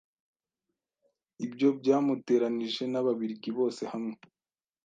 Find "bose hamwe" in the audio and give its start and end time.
3.57-4.15